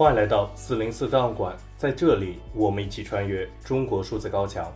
[0.00, 4.72] 欢迎来到四零四档案馆，在这里，我们一起穿越中国数字高墙。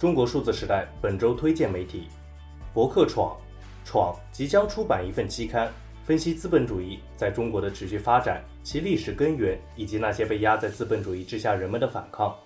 [0.00, 2.08] 中国数字时代本周推荐媒体：
[2.74, 3.36] 博客闯。
[3.84, 5.70] 闯即将出版一份期刊，
[6.04, 12.36] 分析资本主义在中国的持续发展、其历史根源以及那些被压在资本主义之下人们的反抗。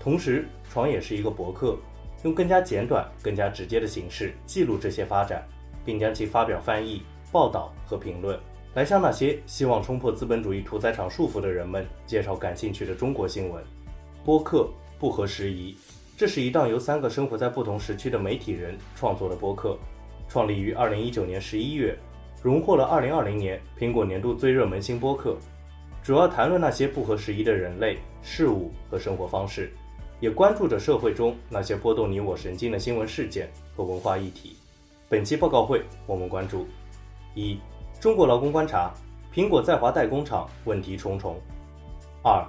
[0.00, 1.76] 同时，闯也是一个博客，
[2.22, 5.46] 用更加简短、更加直接的形式记录这些发展，
[5.84, 8.40] 并将其发表翻译、报道和评论，
[8.74, 13.62] 来向那些希望冲破资本主义屠宰场束缚的人们介绍感兴趣的中国新闻。
[14.24, 14.68] 播客
[14.98, 15.76] 不合时宜，
[16.16, 19.78] 这是一档由三个生活在不同时区的媒体人创作的播客。
[20.26, 21.94] 创立于二零一九年十一月，
[22.42, 25.36] 荣获了二零二零年苹果年度最热门新播客，
[26.02, 29.70] 主要谈论那些不合时宜的人类、事物和生活方式，
[30.18, 34.56] 也关注着社会中那些拨动你我神经的新闻事件和文化议题。
[35.10, 36.66] 本期报告会，我们关注：
[37.34, 37.58] 一、
[38.02, 38.92] 中国劳工观察，
[39.32, 41.36] 苹果在华代工厂问题重重；
[42.20, 42.44] 二、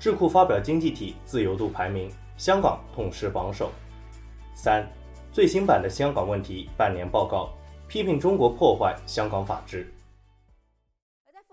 [0.00, 3.66] 智库发表经济体自由度排名，香港痛失榜首；
[4.52, 4.84] 三。
[5.30, 7.50] 最新版的香港问题半年报告，
[7.86, 9.94] 批评中国破坏香港法治。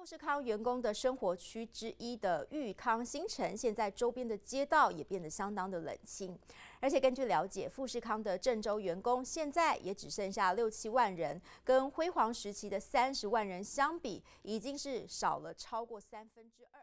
[0.04, 6.38] 富士康员工的生活区之一的裕康新城，现在周边的街道也变得相当的冷清。
[6.82, 16.82] 而且根据了解，富士康的郑州员工现在也只剩下六七万人，跟辉煌时期的三十万人相比，已经是少了超过三分之二。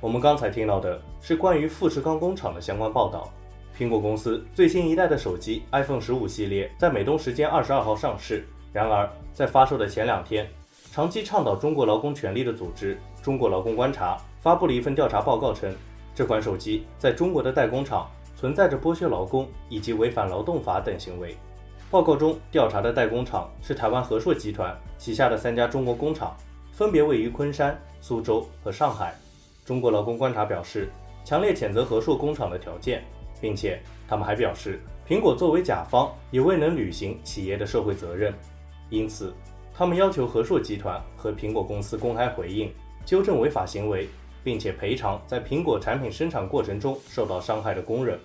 [0.00, 3.32] 我们刚才听到的是关于富士康工厂的相关报道。
[3.78, 8.44] 苹果公司最新一代的手机 iPhone 十五系列在美东时间二十二号上市。
[8.72, 10.48] 然而，在发售的前两天，
[10.92, 15.74] 长期倡导中国劳工权利的组织“中国劳工观察”发布了一份调查报告称，
[16.14, 21.36] 这款手机在中国的代工厂存在着剥削劳工以及违反劳动法等行为。
[21.90, 26.36] 报告中调查的代工厂是台湾和硕集团旗下的三家中国工厂，
[26.72, 29.14] 分别位于昆山、苏州和上海。
[29.64, 30.88] 中国劳工观察表示，
[31.24, 33.02] 强烈谴责和硕工厂的条件。
[33.40, 34.78] 并且，他们还表示，
[35.08, 38.34] 苹果作为甲方也未能履行企业的社会责任，
[38.90, 39.32] 因此，
[39.72, 42.70] 他们要求和硕集团和苹果公司公开回应，
[43.06, 44.06] 纠正违法行为，
[44.44, 48.18] 并且赔偿在苹果产品生产过程中受到伤害的工人。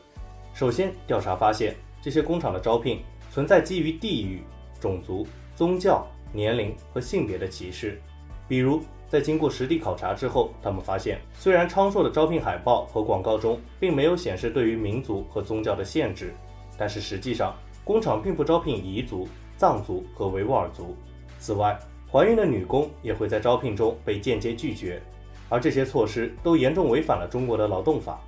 [0.53, 4.43] 首先，调查发现，这些工厂的招聘存在基于地域、
[4.79, 8.01] 种族、宗教、年龄和性别的歧视，
[8.47, 8.81] 比如。
[9.07, 16.33] 在经过实地考察之后，他们发现，虽然昌硕的招聘海报和广告中并没有显示对于民族和宗教的限制，
[16.75, 20.97] 但是实际上，工厂并不招聘彝族、藏族和维吾尔族。
[21.39, 21.79] 此外，
[22.11, 25.01] 怀孕的女工也会在招聘中被间接拒绝，
[25.49, 28.19] 而这些措施都严重违反了中国的劳动法。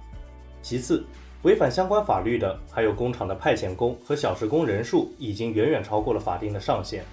[0.61, 1.03] 其次，
[1.41, 7.03] 违反相关法律的还有工厂的派遣工和小时工人数已经远远超过了法定的上限。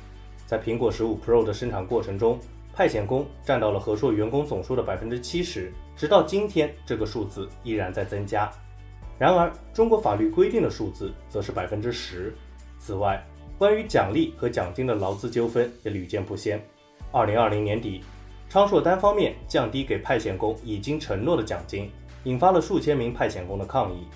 [0.46, 2.38] 在苹果十五 Pro 的生产过程中，
[2.74, 8.50] 派遣工占到了和硕员工总数的百分之七十，直到今天，这个数字依然在增加。
[9.18, 12.34] 然而，中国法律规定的数字则是百分之十。
[12.78, 13.24] 此外，
[13.56, 16.60] 关于奖励和奖金的劳资纠纷也屡见不鲜。
[17.12, 18.02] 二零二零年底，
[18.48, 21.90] 昌硕单方面降低给派遣工已经承诺的奖金，
[22.24, 24.08] 引发了数千名派遣工的抗议。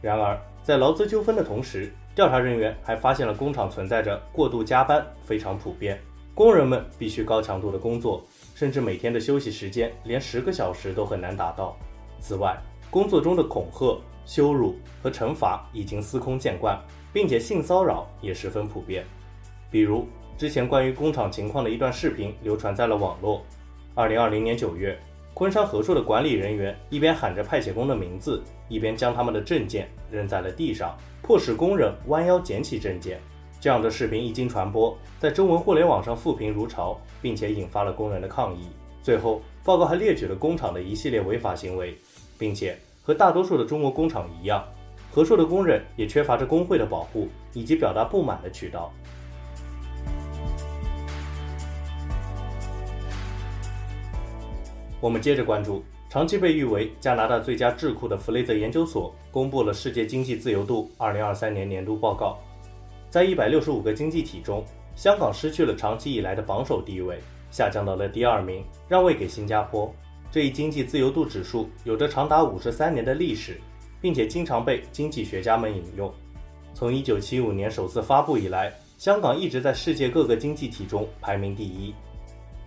[0.00, 6.00] 然而，在劳资纠纷的同时，调查人员还发现了工厂存在着过度加班，非常普遍。
[6.32, 8.24] 工人们必须高强度的工作，
[8.54, 11.76] 甚至每天的休息时间连十个小时都很难达到。
[12.20, 12.56] 此外，
[12.90, 16.80] 工作中的恐吓、羞辱和惩罚已经司空见惯，
[17.12, 19.04] 并且性骚扰也十分普遍。
[19.72, 20.06] 比如，
[20.38, 23.44] 之前关于工厂情况的一段视频流传在了网络。
[23.92, 24.96] 二零二零年九月，
[25.34, 33.20] 昆山和硕的管理人员一边喊着派遣工的名字，一边将他们的证件扔在了地上，迫使工人弯腰捡起证件。
[33.60, 38.68] 这样的视频一经传播，在中文互联网上负评如潮，并且引发了工人的抗议。
[39.02, 41.98] 最后，报告还列举了工厂的一系列违法行为，
[42.38, 42.78] 并且
[43.10, 44.64] 和大多数的中国工厂一样，
[45.10, 48.92] 和硕的工人也缺乏着工会的保护以及表达不满的渠道。
[55.00, 62.38] 我们接着关注，长期被誉为加拿大最佳智库的弗雷泽研究所公布了《世界经济自由度2023年年度报告》。
[63.10, 64.64] 在一百六十五个经济体中，
[64.94, 67.18] 香港失去了长期以来的榜首地位，
[67.50, 69.92] 下降到了第二名，让位给新加坡。
[70.32, 73.60] 这一经济自由度指数有着长达五十三年的历史，
[74.00, 76.12] 并且经常被经济学家们引用。
[76.72, 81.92] 从一九七五年首次发布以来，香港一直在世界各个经济体中排名第一。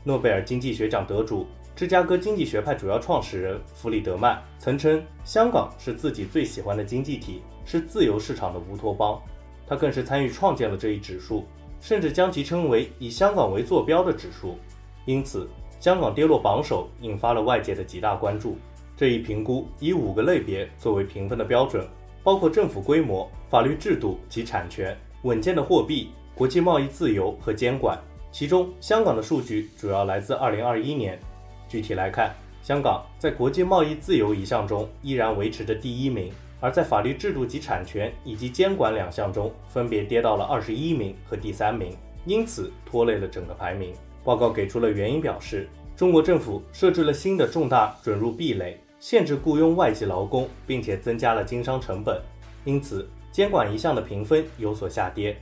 [0.04, 9.18] 诺贝尔经济学奖得主、芝加哥经济学派主要创始人弗里德曼曾称，香港是自己最喜欢的经济体，是自由市场的乌托邦。
[9.66, 11.46] 他更是参与创建了这一指数，
[11.80, 14.58] 甚至将其称为以香港为坐标的指数。
[15.06, 15.50] 因此，
[15.84, 18.56] 香港跌落榜首，引发了外界的极大关注。
[18.96, 21.86] 这一评估以五个类别作为评分的标准，
[22.24, 28.00] 包括政府规模、法律制度及产权、稳健的货币、国际贸易自由和监管。
[28.32, 31.20] 其中，香港的数据主要来自2021年。
[31.68, 36.32] 具体来看，香港在国际贸易自由一项中依然维持着第一名，
[36.62, 41.92] 而在法律制度及产权以及监管两项中，分别跌到了二十一名和第三名，
[42.26, 43.94] 因此拖累了整个排名。
[44.24, 48.80] 报告给出了原因，表示中国政府设置了新的重大准入壁垒。
[49.00, 52.22] 限制雇佣外籍劳工，并且增加了经商成本，
[52.64, 55.36] 因此监管一项的评分有所下跌。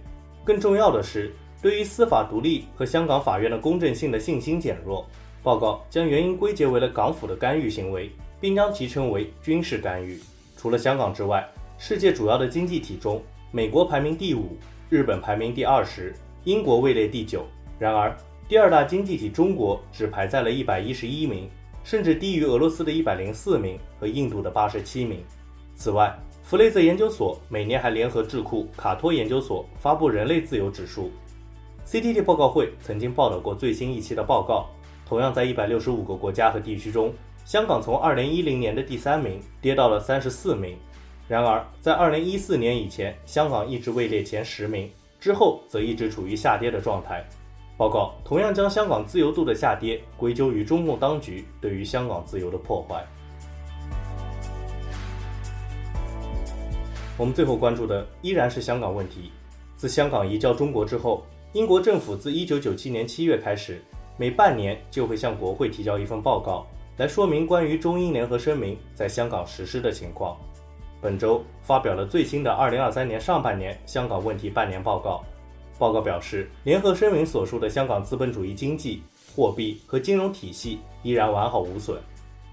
[0.44, 1.32] 更重要的是，
[1.62, 5.06] 对于司法独立和香港法院的公正性的信心减弱。
[5.44, 10.20] 报告将原因归结为了港府的干预行为，并将其称为军事干预。
[10.58, 11.48] 除了香港之外，
[11.78, 14.58] 世界主要的经济体中，美国排名第五，
[14.90, 17.46] 日本排名第二十，英国位列第九。
[17.78, 18.18] 然而，
[18.52, 21.50] 第二大经济体中国只排在了一百一十一名。
[21.86, 25.24] 甚至低于俄罗斯的一百零四名和印度的八十七名。
[25.74, 26.14] 此外，
[26.44, 31.10] 弗雷泽研究所每年还联合智库卡托研究所发布人类自由指数。
[31.88, 34.70] CTT 报告会曾经报道过最新一期的报告，
[35.08, 37.14] 同样在一百六十五个国家和地区中，
[37.46, 40.78] 香港从二零一零年的第三名跌到了三十四名。
[41.26, 47.26] 然而，在二零一四年以前，香港一直位列前十名，之后则一直处于下跌的状态。
[47.82, 53.04] 报告同样将香港自由度的下跌归咎于中共当局对于香港自由的破坏。
[57.18, 59.32] 我们最后关注的依然是香港问题。
[59.78, 63.84] 自香港移交中国之后，英国政府自1997年7月开始，
[64.16, 66.68] 每半年就会向国会提交一份报告，
[66.98, 70.38] 来说明关于中英联合声明在香港实施的情况。
[71.02, 75.24] 本周发表了最新的2023年上半年香港问题半年报告。
[75.82, 79.02] 报告表示，联合声明所述的香港资本主义经济、
[79.36, 82.00] 货币和金融体系依然完好无损。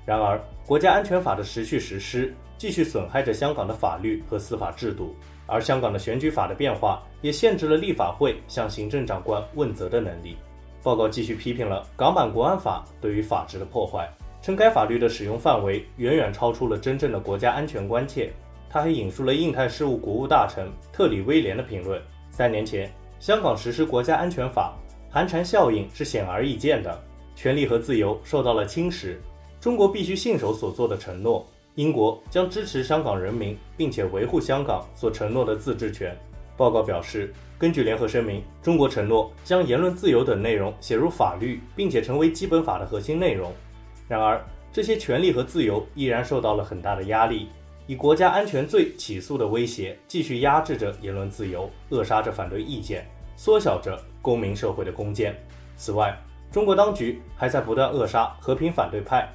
[0.06, 5.14] 然而，国家安全法的持续实施继续损害着香港的法律和司法制度，
[5.46, 10.34] 而香港的选举法的变化也限制了立法会向行政长官问责的能力。
[10.82, 14.08] 报告继续批评了港版国安法对于法治的破坏，
[14.40, 18.32] 称该法律的使用范围远远超出了真正的国家安全关切。
[18.70, 22.90] 他还引述了印太事务国务大臣特里威廉的评论：三年前。
[23.20, 24.76] 香港实施国家安全法，
[25.10, 27.00] 寒蝉效应是显而易见的，
[27.34, 29.16] 权利和自由受到了侵蚀。
[29.60, 31.44] 中国必须信守所做的承诺，
[31.74, 36.16] 英国将支持香港人民，并且维护香港所承诺的自治权。
[36.56, 43.52] 报告表示，根据联合声明，中国承诺将言论自由等内容写入法律，并且成为基本法的核心内容。
[44.08, 44.40] 然而，
[44.72, 47.48] 这些权利和自由依然受到了很大的压力，
[47.88, 53.02] 以国家安全罪起诉的威胁继续压制着言论自由，扼杀着反对意见。
[53.34, 55.34] 缩小着公民社会的空间。
[55.74, 56.14] 此外，
[56.52, 59.26] 中国当局还在不断扼杀和平反对派。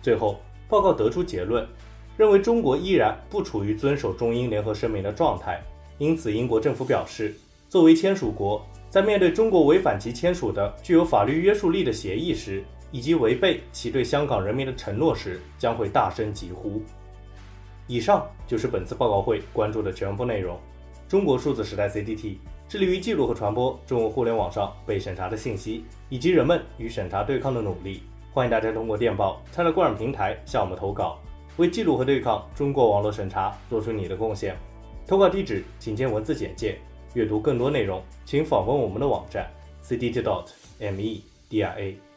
[0.00, 0.40] 最后，
[0.70, 1.68] 报告得出结论，
[2.16, 5.60] 认为中国依然不处于遵守中英联合声明的状态。
[5.98, 7.34] 因此，英国政府表示，
[7.68, 16.80] 作为签署国，在面对中国违反其签署的具有法律约束力的协议时，以及违背其对香港人民的承诺时，将会大声疾呼。
[17.88, 20.56] 以上就是本次报告会关注的全部内容。
[21.08, 22.38] 中国数字时代 C D T。
[22.68, 28.02] 致力于记录和传播中国互联网上被审查的信息，以及人们与审查对抗的努力。
[28.30, 31.18] 欢迎大家通过电报、Telegram 平台向我们投稿，
[31.56, 34.54] 为记录和对抗中国网络审查做出你的贡献。
[35.06, 36.78] 投稿地址请见文字简介。
[37.14, 39.50] 阅读更多内容，请访问我们的网站
[39.82, 42.07] cdt.dot.me.dia。